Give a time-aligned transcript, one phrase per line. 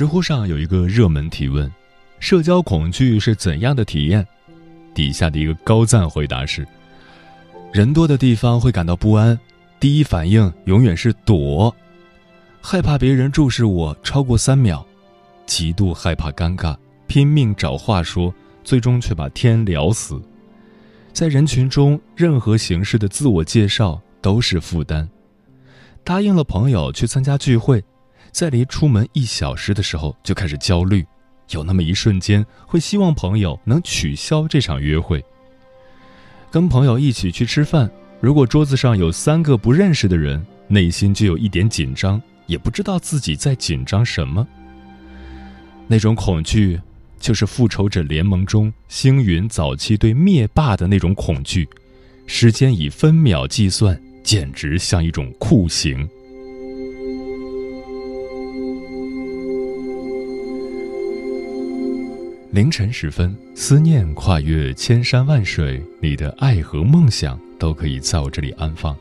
[0.00, 1.70] 知乎上有一个热门提问
[2.20, 4.26] ：“社交恐惧是怎样的体验？”
[4.96, 6.66] 底下的一个高赞回答是
[7.70, 9.38] ：“人多的地方会感到不安，
[9.78, 11.76] 第一反应永远是躲，
[12.62, 14.82] 害怕别人注视我超过三秒，
[15.44, 16.74] 极度害怕尴尬，
[17.06, 18.32] 拼命找话说，
[18.64, 20.18] 最终却把天聊死。
[21.12, 25.06] 在人群中，任何形式的自我介绍都是负担。
[26.02, 27.84] 答应了朋友去参加聚会。”
[28.32, 31.04] 在离出门一小时的时候就开始焦虑，
[31.50, 35.24] 有那么一瞬间会希望朋友能取消这场约会。
[36.50, 44.46] 跟朋友一起去吃饭，如果桌子上有三个不认识的人，内心就有一点紧张，也不知道自己在紧张什么。
[45.86, 46.80] 那种恐惧，
[47.18, 51.68] 就是复仇者联盟中星云早期对灭霸的那种恐惧，
[52.26, 56.08] 时间以分秒计算，简直像一种酷刑。
[62.52, 68.96] 凌晨时分，思念跨越千山万水，你的爱和梦想都可以在我这里安放。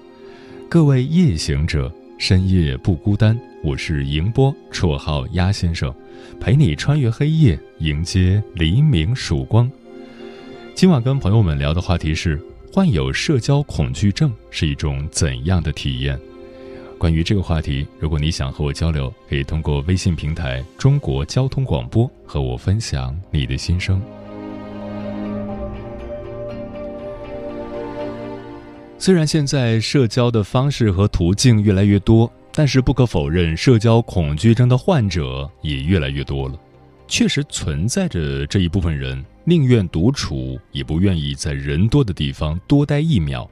[0.70, 3.36] 各位夜行者，深夜不孤单。
[3.64, 5.92] 我是迎波，绰号鸭先生，
[6.40, 9.70] 陪你穿越黑夜，迎接黎明曙光。
[10.76, 12.40] 今晚跟朋友们聊的话题是：
[12.72, 16.20] 患有社交恐惧症是一种怎样的体验？
[17.00, 24.02] 关于这个话题，如果你想和我交流，可以通过微信平台“中国交通广播”和我分享你的心声。
[28.98, 36.60] 虽然现在社交的方式和途径越来越多，但是不可否认，社交恐惧症的患者也越来越多了。
[37.08, 43.50] 确实存在着这一部分人，宁愿独处，也不愿意在人多的地方多待一秒。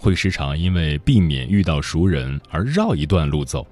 [0.00, 3.66] 会时常因为避免遇到熟人而绕一段路走。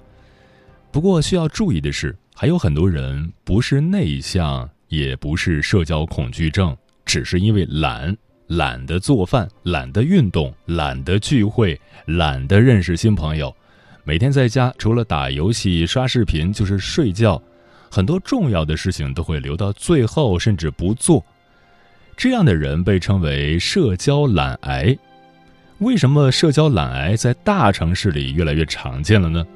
[0.92, 8.14] 不过需要注意的是，还有很多人不是内向，也不是社交恐惧症，只是因为懒，
[8.48, 13.54] 懒得做饭，懒得运动，懒得聚会，懒得认识新朋友，
[14.04, 17.42] 每天在家除了打游戏、刷视频就是睡觉，
[17.90, 21.24] 很多重要的事情都会留到最后，甚至不做。
[22.16, 24.96] 这样的人被称为社交懒癌。
[25.78, 29.46] 为什么社交懒癌在大城市里越来越常见了呢？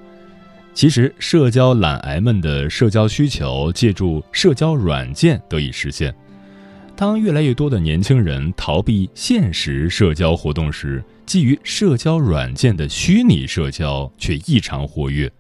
[0.72, 6.14] 其实，社交懒癌们的社交需求借助社交软件得以实现。
[6.94, 15.30] 当越来越多的年轻人逃避现实社交活动时，基于社交软件的虚拟社交却异常活跃。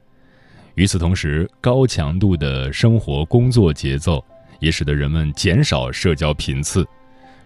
[0.74, 4.22] 与此同时，高强度的生活工作节奏
[4.58, 6.84] 也使得人们减少社交频次，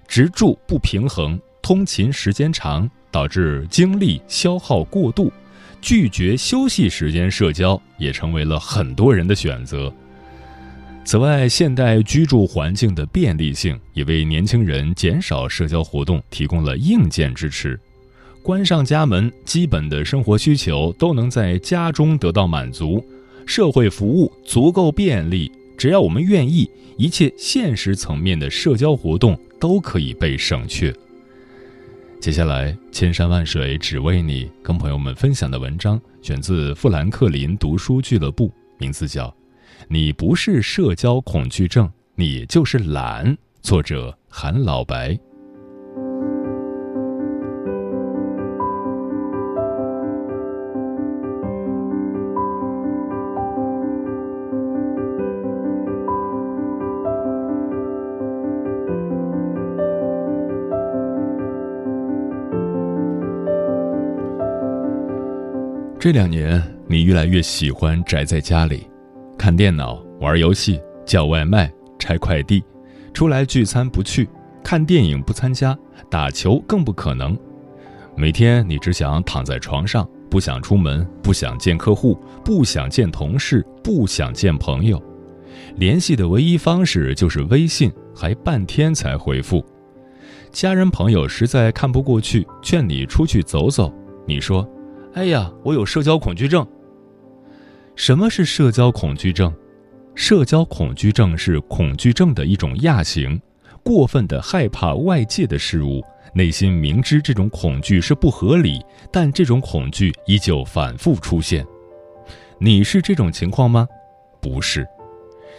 [0.09, 2.89] 职住不平衡，通勤时间长。
[3.17, 5.33] 导致精力消耗过度，
[5.81, 9.91] 拒绝休息时间社交也成为了很多人的选择。
[11.03, 17.81] 此外，现代居住环境的便利性也为年轻人减少社交活动提供了硬件支持。
[18.43, 23.03] 关上家门，基本的生活需求都能在家中得到满足，
[23.47, 25.51] 社会服务足够便利。
[25.79, 26.69] 只要我们愿意，
[26.99, 30.95] 一切现实层面的社交活动都可以被省却。
[32.27, 39.29] 接下来，千山万水只为你，跟朋友们分享的文章选自富兰克林读书俱乐部，名字叫
[39.87, 43.25] 《你不是社交恐惧症，你就是懒》，
[43.63, 45.17] 作者韩老白。
[65.99, 68.87] 这两年，你越来越喜欢宅在家里，
[69.39, 72.63] 看电脑、玩游戏、叫外卖、拆快递，
[73.15, 74.29] 出来聚餐不去，
[74.63, 75.77] 看电影不参加，
[76.11, 77.37] 打球更不可能。
[78.15, 85.03] 每天你只想躺在床上，不想出门，不想见客户，不想见同事，不想见朋友，
[85.77, 89.65] 联系的唯一方式就是微信，还半天才回复。
[90.53, 93.93] 家人朋友实在看不过去，劝你出去走走，
[94.27, 94.67] 你说
[95.17, 96.65] ：“哎呀，我有社交恐惧症。”
[97.97, 99.51] 什么是社交恐惧症？
[100.15, 103.41] 社交恐惧症是恐惧症的一种亚型，
[103.83, 106.05] 过分的害怕外界的事物。
[106.35, 108.79] 内心明知这种恐惧是不合理，
[109.11, 111.67] 但这种恐惧依旧反复出现。
[112.59, 113.89] 你是这种情况吗？
[114.39, 114.87] 不是，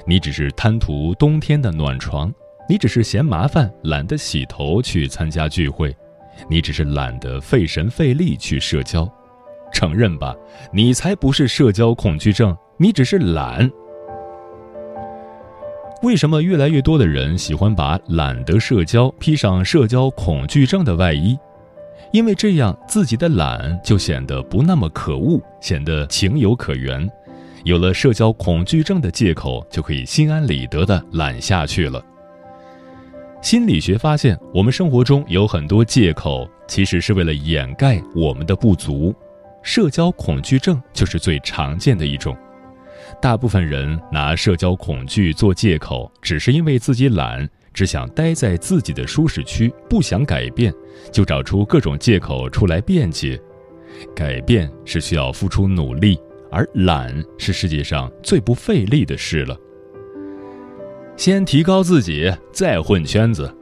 [0.06, 2.32] 你只是贪图冬天的暖床，
[2.70, 5.98] 你只是嫌麻烦，懒得洗头去参加聚会，
[6.48, 9.12] 你只是懒得费神费力去社交。
[9.78, 10.36] 承认吧，
[10.74, 13.70] 你才不是社交恐惧症，你只是懒。
[16.02, 21.38] 为什么越来越多的人喜欢把懒得社交披上社交恐惧症的外衣？
[22.12, 27.08] 因为这样自己的懒就显得不那么可恶，显得情有可原。
[27.64, 32.04] 有了社交恐惧症的借口，就可以心安理得的懒下去了。
[33.44, 39.14] 心理学发现，我们生活中有很多借口，其实是为了掩盖我们的不足。
[39.68, 42.34] 社交恐惧症就是最常见的一种。
[43.22, 50.74] 大部分人拿社交恐惧做借口，只是因为自己懒，只想待在自己的舒适区，不想改变，
[51.12, 53.38] 就找出各种借口出来辩解。
[54.16, 56.18] 改变是需要付出努力，
[56.50, 59.58] 而懒是世界上最不费力的事了。
[61.18, 63.54] 先提高自己，再混圈子。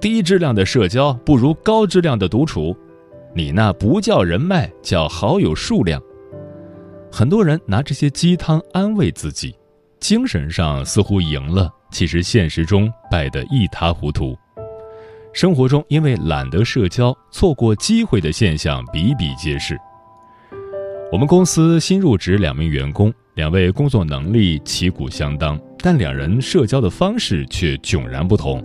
[0.00, 2.74] 低质量的社交不如高质量的独处。
[3.34, 6.02] 你那不叫人脉，叫好友数量。
[7.12, 9.54] 很多人拿这些鸡汤安慰自己，
[10.00, 14.36] 精神上似乎赢了，其实现实中败得一塌糊涂。
[15.32, 19.78] 生活中因为懒得社交，错过机会的现象比比皆是。
[21.12, 28.64] 我们公司新入职两名员工，两位工作能力旗鼓相当，但两人社交的方式却迥然不同。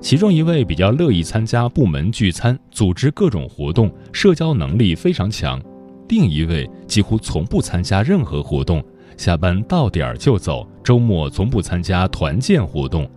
[0.00, 5.60] 其中一位比较乐意参加部门聚餐，组织各种活动，社交能力非常强。
[6.08, 8.82] 另一位几乎从不参加任何活动，
[9.16, 13.08] 下班到点儿就走，周末从不参加团建活动。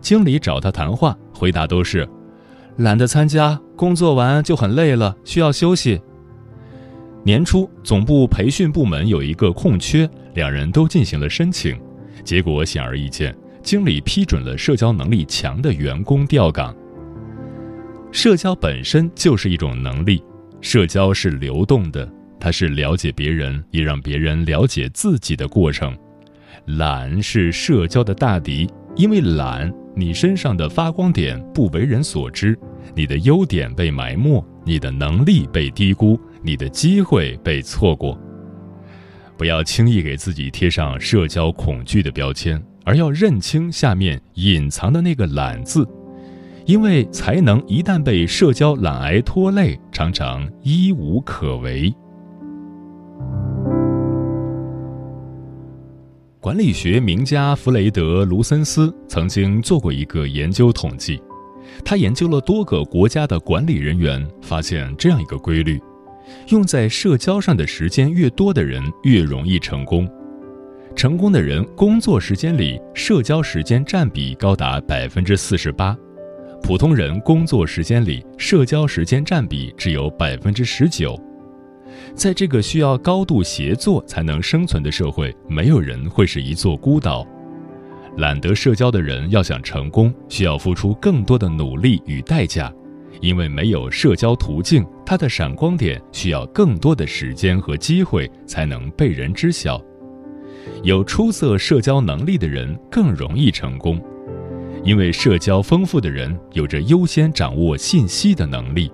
[0.00, 2.06] 经理找他谈话，回答都是
[2.76, 6.00] ：“懒得参加，工作完就很累了，需要休息。”
[7.24, 11.76] 年初，总部培训部门有一个空缺，两人都进行了申请，
[12.22, 13.34] 结果显而易见，
[13.66, 16.72] 经理批准了社交能力强的员工调岗。
[18.12, 20.22] 社交本身就是一种能力，
[20.60, 22.08] 社交是流动的。
[22.38, 25.96] 它是了解别人，也让别人了解自己的过程。
[26.66, 32.56] 懒是社交的大敌，因为懒，你身上的发光点不为人所知，
[32.94, 38.16] 你的优点被埋没，你的能力被低估，你的机会被错过。
[39.36, 45.84] 不要轻易给自己贴上社交恐惧的标签，而要认清下面隐藏的那个“懒”字，
[46.66, 51.92] 因为才能一旦被社交懒癌拖累，常常一无可为。
[56.38, 61.20] 管理学名家弗雷德·卢森斯曾经做过一个研究统计，
[61.84, 65.82] 他研究了多个国家的管理人员，发现这样一个规律：
[66.50, 70.08] 用在社交上的时间越多的人，越容易成功。
[70.96, 75.94] 成功的人工作时间里社交时间占比高达百分之四十八，
[76.62, 81.14] 普通人工作时间里社交时间占比只有百分之十九。
[82.14, 87.26] 在这个需要高度协作才能生存的社会，没有人会是一座孤岛。
[88.16, 92.72] 懒得社交的人要想成功，需要付出更多的努力与代价，
[93.20, 99.78] 因为没有社交途径，他的闪光点需要更多的时间和机会才能被人知晓。
[100.82, 104.00] 有出色社交能力的人更容易成功，
[104.84, 108.90] 因为社交丰富的人有着优先掌握信息的能力。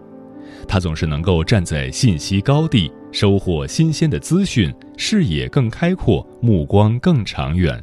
[0.69, 7.83] 他总是能够站在信息高地，收获新鲜的资讯，视野更开阔，目光更长远。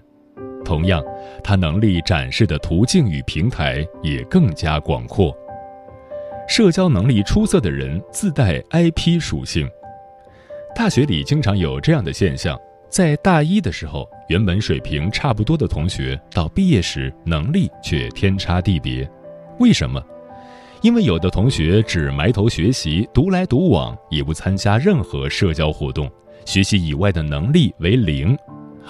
[0.63, 1.03] 同样，
[1.43, 5.36] 他能力展示的途径与平台也更加广阔。
[6.48, 9.69] 社交能力出色的人自带 IP 属性。
[10.75, 19.10] 大学里经常有这样的现象：在大一的时候，原本水平差不多的同学，到毕业时能力却天差地别。
[19.60, 20.03] 为什么？
[20.81, 26.10] 因为有的同学只埋头学习，独来独往，也不参加任何社交活动，
[26.46, 28.38] 学习以外的能力为零。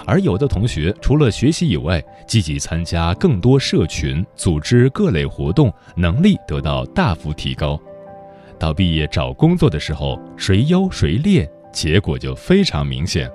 [0.06, 7.78] 而有的同学除了学习以外，积极参加更多社群，组织各类活动，能力得到大幅提高。
[8.58, 13.30] 到毕业找工作的时候，谁优谁劣，结果就非常明显。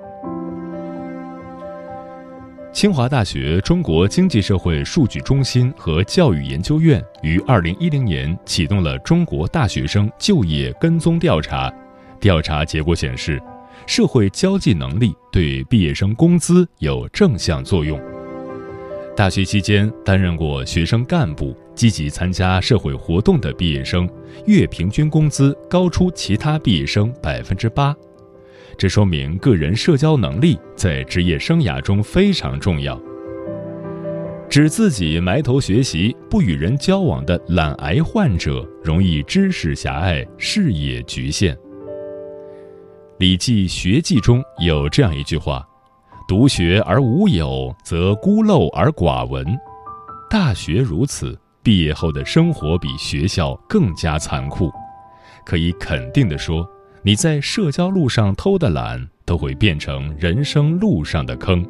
[2.75, 11.74] 清华大学中国经济社会数据中心和教育研究院于二零一零年启动了中国大学生就业跟踪调查，
[12.20, 13.41] 调查结果显示。
[13.88, 17.98] 社会交际能力对毕业生工资有正向作用。
[19.15, 24.10] 大学期间担任过学生干部、积极参加社会活动的毕业生，
[24.48, 27.96] 月平均工资高出其他毕业生百分之八。
[28.77, 33.00] 这说明个人社交能力在职业生涯中非常重要。
[34.50, 41.55] 只自己埋头学习、不与人交往的懒癌患者，容易知识狭隘、视野局限。
[43.17, 45.65] 《礼记·学记》中有这样一句话
[46.27, 49.46] ：“独学而无友，则孤陋而寡闻。”
[50.29, 54.72] 大学如此，毕业后的生活比学校更加残酷。
[55.46, 56.67] 可以肯定地说，
[57.06, 61.64] 你在社交路上偷的懒，都会变成人生路上的坑。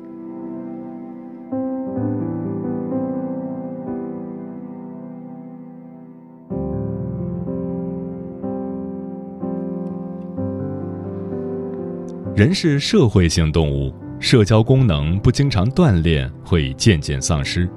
[12.33, 17.69] 人是社会性动物，社交功能不经常锻炼会渐渐丧失。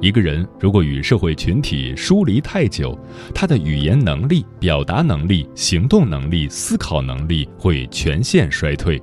[0.00, 2.96] 一个人如果与社会群体疏离太久，
[3.34, 9.02] 他的语言能力、表达能力、行动能力、思考能力会全线衰退。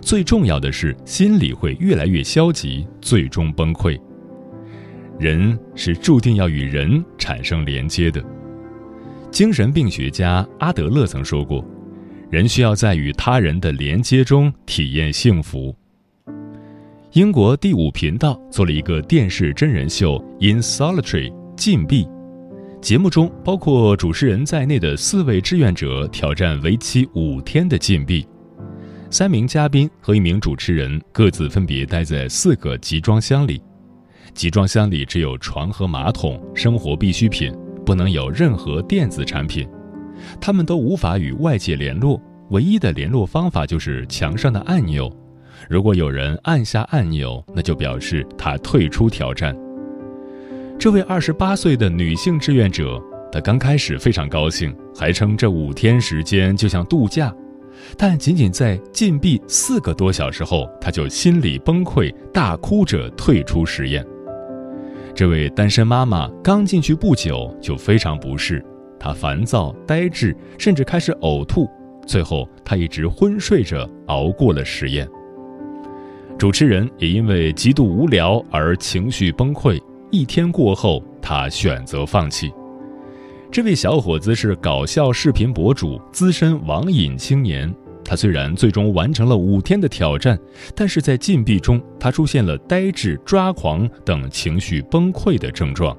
[0.00, 3.96] 最重要的是，心理会越来越消极，最终崩溃。
[5.18, 8.22] 人是注定要与人产生连接的。
[9.30, 11.64] 精神病学家阿德勒曾说过。
[12.30, 15.76] 人需要在与他人的连接中体验幸福。
[17.12, 22.08] 英国第五频道做了一个电视真人秀《In Solitary》禁闭，
[22.80, 28.26] 节目中包括主持人在内的四位志愿者挑战为期五天的禁闭。
[29.10, 33.62] 三名嘉宾和一名主持人各自分别待在四个集装箱里，
[34.32, 37.54] 集装箱里只有床和马桶，生活必需品，
[37.84, 39.68] 不能有任何电子产品。
[40.40, 45.14] 他们都无法与外界联络，唯一的联络方法就是墙上的按钮。
[45.68, 49.56] 如果有人按下按钮，那就表示他退出挑战。
[50.78, 53.00] 这位二十八岁的女性志愿者，
[53.30, 57.32] 她刚开始非常高兴，还称这五天时间就像度假。
[57.96, 64.04] 但仅仅在禁闭四个多小时后，她就心理崩溃，大哭着退出实验。
[65.14, 68.64] 这位单身妈妈刚进去不久就非常不适。
[68.98, 71.68] 她烦躁、呆滞，甚至开始呕吐。
[72.06, 75.08] 最后，她一直昏睡着熬过了实验。
[76.38, 79.80] 主持人也因为极度无聊而情绪崩溃。
[80.10, 82.52] 一天过后，他选择放弃。
[83.50, 87.72] 这位小伙子是搞笑视频博主、资深网瘾青年。
[88.04, 90.38] 他虽然最终完成了五天的挑战，
[90.74, 95.96] 但是在禁闭中，他出现了呆滞、抓狂等情绪崩溃的症状。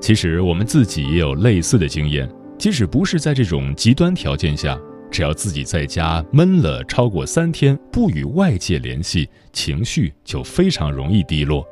[0.00, 2.28] 其实我们自己也有类似的经验，
[2.58, 4.76] 即使不是在这种极端条件下，
[5.12, 11.62] 只要自己在家闷了超过三天，不与外界联系，情绪就非常容易低落。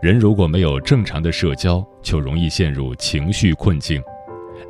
[0.00, 4.02] 人如果没有正常的社交，就容易陷入情绪困境。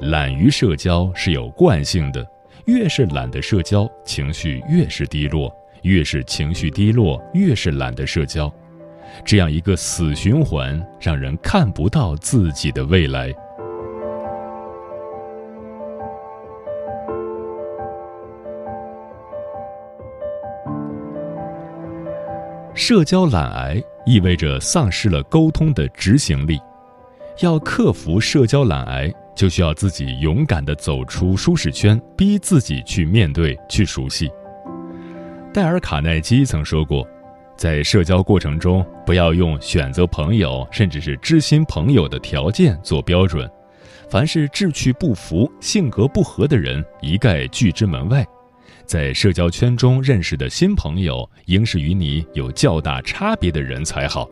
[0.00, 2.26] 懒于社交是有惯性的，
[2.66, 5.48] 越是懒得社交，情绪越是低落；
[5.82, 8.52] 越是情绪低落，越是懒得社交。
[9.24, 13.32] 这样一个死循环，让人看不到自己的未来。
[22.88, 26.58] 社交懒癌意味着丧失了沟通的执行力。
[27.40, 34.30] 要克服社交懒癌，就需要自己勇敢的走出舒适圈，逼自己去面对、去熟悉。
[35.52, 37.06] 戴尔·卡耐基曾说过。
[37.58, 43.46] 在社交过程中，不要用选择朋友甚至是知心朋友的条件做标准。
[44.08, 48.26] 凡是志趣不符、性格不合的人，一概拒之门外。
[48.88, 54.26] 在社交圈中认识的新朋友，应是与你有较大差别的人才好。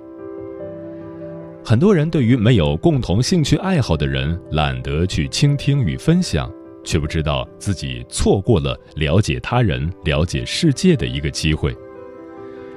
[1.62, 6.50] 很多人对于没有共同兴趣爱好的人，懒得去倾听与分享，
[6.82, 11.76] 却不知道自己错过了了解他人、了解世界的一个机会。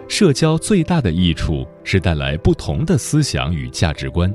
[0.09, 4.29] 社交最大的益处是带来不同的思想与价值观。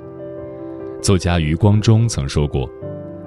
[1.02, 2.66] 作家余光中曾说过：“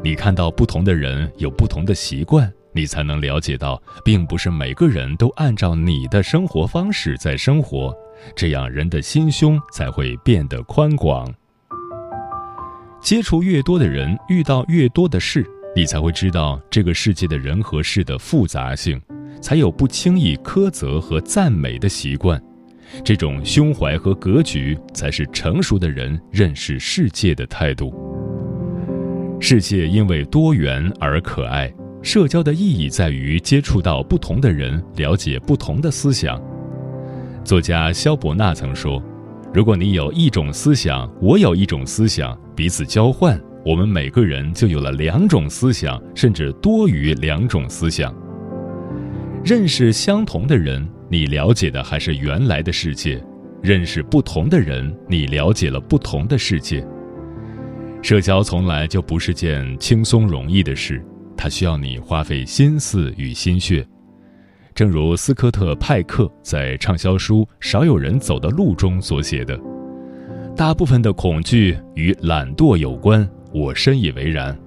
[0.03, 7.91] 你看到不同的人有不同的习惯，你才能了解到，并不是每个人都按照你的生活方式在生活，
[8.35, 11.33] 这样人的心胸才会变得宽广。
[13.01, 15.43] 接触越多的人，遇到越多的事，
[15.75, 19.01] 你才会知道这个世界的人和事的复杂性，
[19.41, 22.39] 才有不轻易苛责和赞美的习惯。
[23.03, 27.91] 这种胸怀和格局，才是成熟的人认识世界的态度。
[29.39, 36.41] 世界因为多元而可爱，社交的意义在于接触到不同的人，了解不同的思想。
[37.43, 39.01] 作家萧伯纳曾说
[39.53, 48.15] ：“如果你有一种思想，我有一种思想，彼此交换，我们每个人就有了两种思想，甚至多于两种思想。
[49.43, 53.23] 认识相同的人。”你了解的还是原来的世界，
[53.61, 56.85] 认识不同的人，你了解了不同的世界。
[58.01, 61.01] 社交从来就不是件轻松容易的事，
[61.37, 63.87] 它需要你花费心思与心血。
[64.73, 69.57] 正如斯科特·派克在畅销书《少有人走的路》中所写的
[70.57, 74.57] ：“大部分的恐惧与懒惰有关，我深以为然。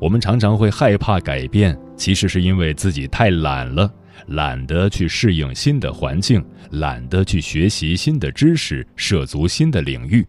[0.00, 3.90] 我们常常会害怕改变，其实是因为自己太懒了。”
[4.28, 10.26] 懒得去适应新的环境，懒得去学习新的知识，涉足新的领域。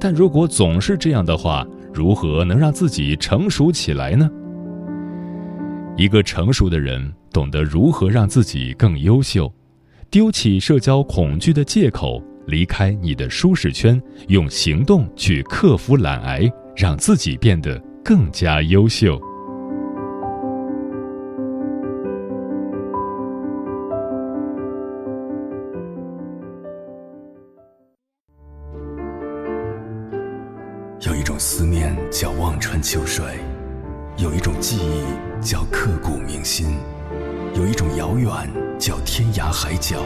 [0.00, 4.28] 但如果总是这样的话，如何能让自己成熟起来呢？
[5.96, 9.52] 一个成熟的人懂得如何让自己更优秀，
[10.10, 19.20] 丢弃社交恐惧的借口，离开你的舒适圈，用行动去克服懒癌，让自己变得更加优秀。
[39.52, 39.98] 海角，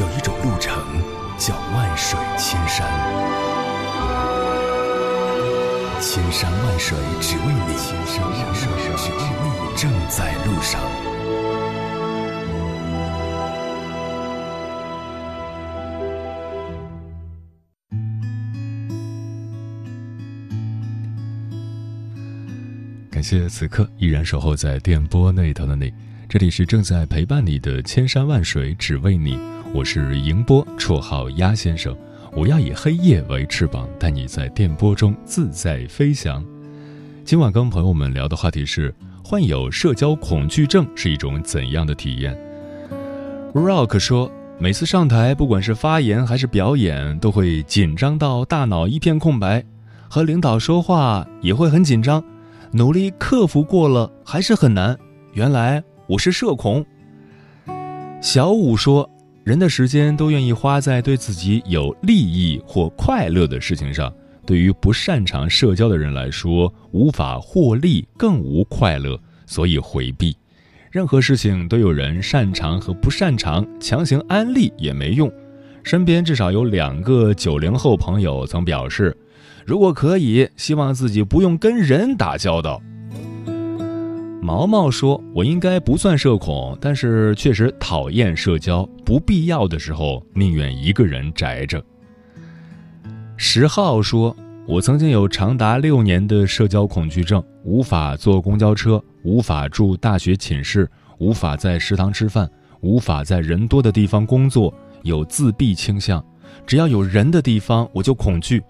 [0.00, 0.74] 有一种路程
[1.38, 2.86] 叫万水千山。
[6.00, 10.80] 千山万水只为你，千山万水只为你，正在路上。
[23.08, 25.94] 感谢此刻依然守候在电波那头的你，
[26.32, 29.38] 这里是正在陪伴你的千山万水只为你，
[29.74, 31.94] 我是迎波，绰号鸭先生。
[32.32, 36.42] 我要以黑夜为翅膀，带你在电波中自在飞翔。
[37.22, 42.34] 今晚跟朋友们聊的话题是：患有社交恐惧症是一种怎样的体验
[43.52, 49.62] ？Rock 说，每次上台，不管是发言还是表演，都会紧张到大脑一片空白，
[50.08, 52.24] 和领导说话也会很紧张。
[52.70, 54.98] 努力克服过了，还是很难。
[55.34, 56.84] 原来我是社恐。
[58.20, 59.08] 小五说
[59.44, 64.12] ：“人的时间都愿意花在对自己有利益或快乐的事情上。
[64.44, 70.36] 对于不擅长社交的人来说，无法获利，更无快乐，所以回避。
[70.90, 75.32] 任何事情都有人擅长和不擅长，强行安利也没用。
[75.82, 79.16] 身边至少有两个九零后朋友曾表示。”
[79.64, 82.82] 如果可以，希望自己不用跟人打交道。
[84.44, 91.80] 毛毛说：“我应该不算社恐，但是确实讨厌社交，不必要的时候宁愿一个人宅着。”
[93.38, 102.50] 十号说：“我曾经有长达六年的社交恐惧症，无法坐公交车，无法住大学寝室，无法在食堂吃饭，
[102.80, 106.22] 无法在人多的地方工作，有自闭倾向。
[106.66, 108.60] 只要有人的地方，我就恐惧。”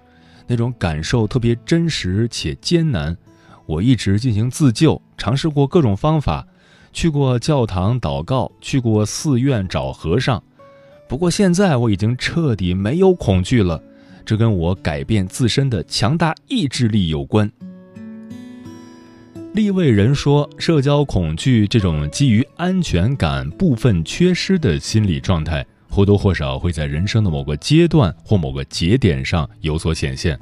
[0.47, 3.17] 那种感受特别真实且艰难，
[3.73, 6.47] 我一直进行自救，尝试过各种方法，
[6.93, 10.43] 去过教堂祷告，去过寺院找和尚。
[11.09, 13.83] 不过现在我已经彻底没有恐惧了，
[14.27, 17.51] 这跟我改变自身的强大意志力有关。
[19.55, 25.65] 立位人说，社交恐惧这种基于安全感部分缺失的心理状态。
[25.95, 30.41] 或多或少会在人生的某个阶段或某个节点上有所显现，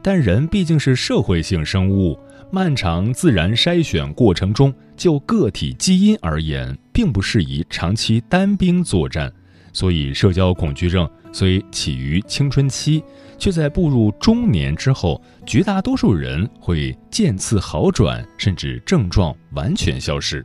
[0.00, 2.16] 但人毕竟是社会性生物，
[2.54, 9.32] 漫长自然筛选过程中，就个体基因而言，并不适宜长期单兵作战。
[9.72, 13.02] 所以，社交恐惧症虽起于青春期，
[13.38, 20.44] 却在步入中年之后，绝大多数人会渐次好转，甚至症状完全消失。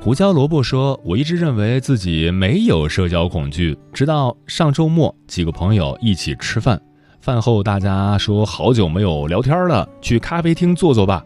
[0.00, 6.80] 胡椒萝卜说：“我一直认为自己没有社交恐惧，直到上周末几个朋友一起吃饭，
[7.24, 11.24] 饭后大家说好久没有聊天了，去咖啡厅坐坐吧。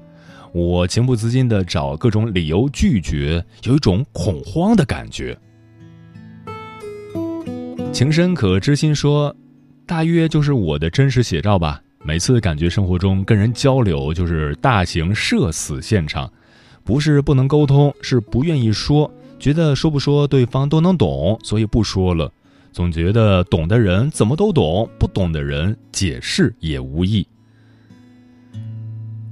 [0.52, 5.36] 我情不自禁的找各种理由拒绝，有一种恐慌的感觉。
[7.92, 9.34] 情深可知心说，
[9.86, 11.82] 大约就是我的真实写照吧。
[12.04, 16.30] 每次感觉生活中跟人交流就是大型社死现场，
[16.84, 22.30] 不是不能沟通，是不愿意说，觉得说不说对方都能懂，所以不说了。
[22.78, 27.26] 总觉得懂的人怎么都懂，不懂的人解释也无益。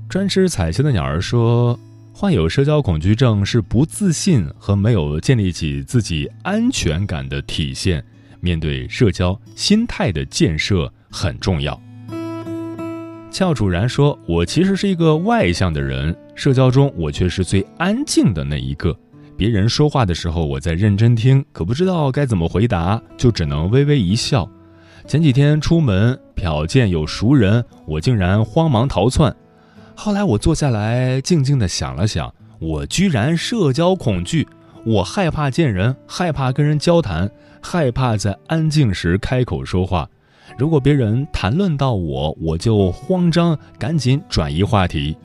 [0.08, 1.78] 专吃彩星的鸟儿说，
[2.12, 8.04] 患有社交恐惧症是不自信和没有建立起自己安全感的体现。
[8.40, 11.80] 面对社交，心态的建设很重要。
[13.30, 18.98] 俏楚然说：“我其实是一个外向的人，社交中我却是最安静的那一个。
[19.36, 24.48] 别人说话的时候，我在认真听，可不知道该怎么回答，就只能微微一笑。
[25.06, 29.34] 前几天出门瞟见有熟人，我竟然慌忙逃窜。
[29.94, 34.48] 后来我坐下来静静地想了想，我居然社交恐惧，
[34.84, 37.30] 我害怕见人，害怕跟人交谈。”
[37.62, 40.08] 害怕在安静时开口说话，
[40.56, 45.16] 如果别人谈论到我，我就慌张，赶紧转移话题。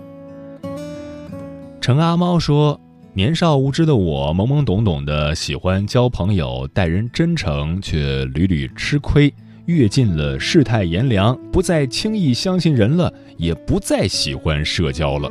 [1.80, 2.81] 程阿猫说
[3.14, 9.34] ：“年少无知的我，懵懵懂懂的喜欢交朋友，待人真诚，却屡屡吃亏，
[9.66, 15.30] 阅尽了世态炎凉，不再轻易相信人了，也不再喜欢社交了。”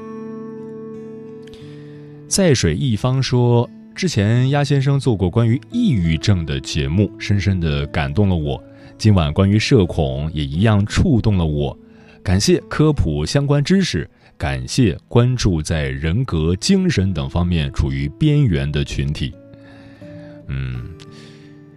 [2.28, 3.68] 在水一方说。
[3.92, 8.62] 之前鸭先生做过关于抑郁症的节目，深深的感动了我。
[8.96, 11.76] 今晚关于社恐也一样触动了我。
[12.22, 14.08] 感谢科普相关知识，
[14.40, 19.34] 感谢关注在人格、精神等方面处于边缘的群体。
[20.46, 20.82] 嗯，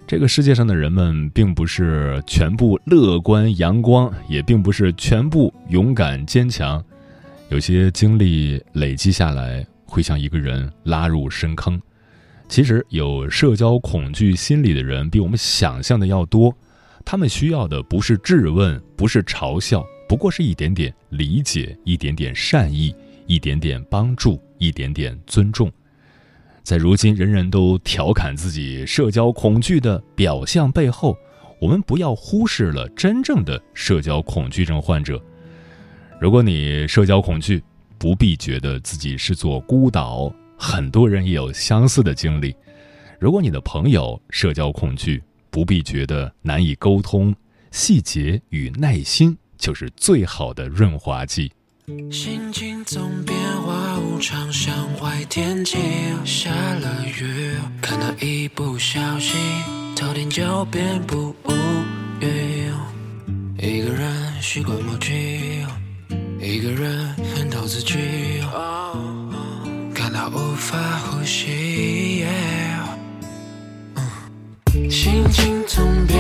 [0.08, 6.82] 这个世界上的人们并不是全部乐观阳光，也并不是全部勇敢坚强。
[7.50, 11.78] 有些经历累积下来，会将一个人拉入深坑。
[12.48, 16.56] 其实有社交恐惧心理的人比我们想象的要多，
[17.04, 22.96] 他们需要的不是质问，不是嘲笑，不过是一点点理解，一点点善意，
[23.26, 25.72] 一点点帮助，一点点尊重。
[26.62, 31.18] 在如今人人都调侃自己社交恐惧的表象背后，
[31.60, 35.20] 我们不要忽视了真正的社交恐惧症患者。
[36.22, 37.64] 如果你社交恐惧，
[37.98, 40.32] 不必觉得自己是座孤岛。
[40.56, 42.56] 很多人也有相似的经历。
[43.20, 47.36] 如果你的朋友社交恐惧，不必觉得难以沟通，
[47.72, 51.50] 细节与耐心就是最好的润滑剂。
[52.12, 55.78] 心情总变化无常，像坏天气，
[56.26, 59.40] 下了雨，可能一不小心，
[59.96, 61.52] 头顶就变不无
[62.20, 62.74] 语。
[63.58, 65.66] 一个人习惯默契，
[66.42, 68.42] 一个人很透自己。
[69.94, 72.26] 感到无法呼吸，
[74.90, 76.20] 心情总变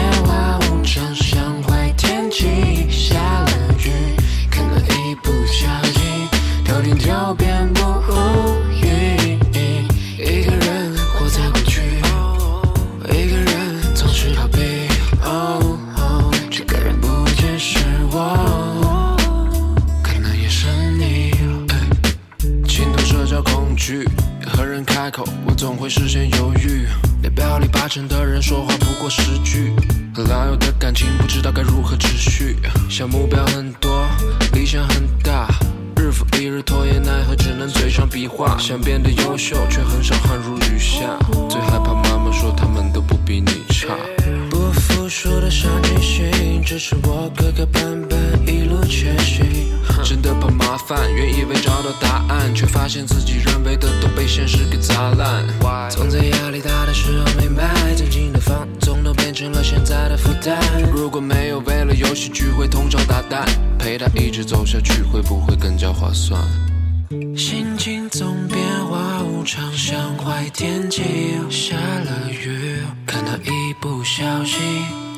[50.88, 55.43] 烦，原以为找到答案，却发现自己认为的都被现实给砸烂。
[55.89, 60.60] 总在压力大的时候明白，曾经的放纵都变成了现在的负担。
[60.91, 63.46] 如果没有为了游戏聚会通宵达旦，
[63.78, 66.39] 陪他一直走下去，会不会更加划算？
[67.38, 71.04] 心情总变化无常，像坏天气，
[71.50, 74.60] 下了雨，可能一不小心，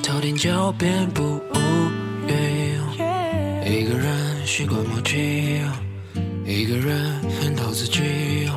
[0.04, 1.56] 头顶就变不无语。
[1.56, 1.95] 一个人
[4.46, 5.60] 习惯默契，
[6.46, 8.48] 一个人恨透自己，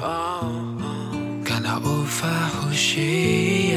[1.42, 2.28] 感到无法
[2.60, 3.74] 呼吸。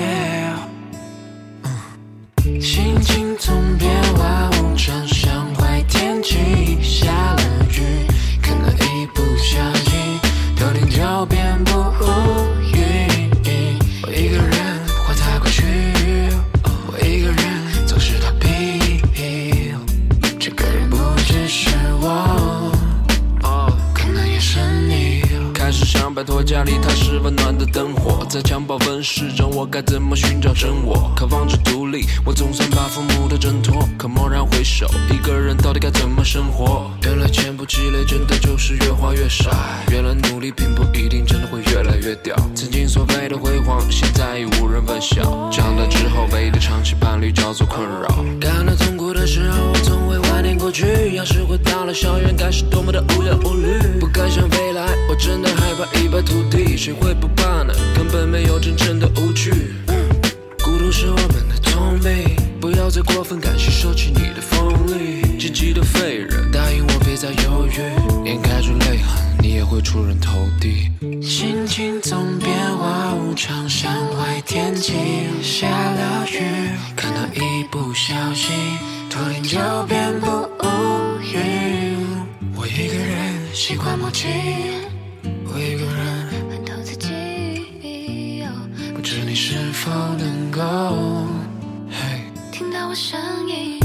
[2.60, 6.38] 心情总变化无常，像坏天气，
[6.84, 8.06] 下了雨，
[8.41, 10.19] 可能一不小心，
[10.58, 11.71] 头顶就变不
[26.21, 31.12] 摆脱家里踏实温暖的灯火，在襁褓温室中，我该怎么寻找真我？
[31.15, 33.84] 渴望着独立，我总算把父母都挣脱。
[33.97, 36.91] 可蓦然回首，一个人到底该怎么生活？
[37.01, 39.49] 原来钱不积累，真的就是越花越少。
[39.89, 42.36] 原来努力并不一定真的会越来越屌。
[42.53, 45.49] 曾经所谓的辉煌，现在已无人问晓。
[45.49, 48.23] 长大之后，唯一的长期伴侣叫做困扰。
[48.39, 50.19] 感到痛苦的时候，我总会
[50.62, 51.15] 过去。
[51.15, 54.00] 要是回到了校园，该是多么的无忧无虑。
[54.00, 56.78] 不敢想未来，我真的害怕一败涂地。
[56.78, 57.74] 谁会不怕呢？
[57.95, 59.52] 根本没有真正的无惧。
[60.63, 65.39] 孤独是我们的通病，不要再过分感性，收起你的锋利。
[65.39, 67.82] 积极的废人，答应我别再犹豫，
[68.24, 70.91] 掩盖住泪痕，你也会出人头地。
[71.19, 74.93] 心情总变化无常，像坏天气
[92.93, 93.81] 声音。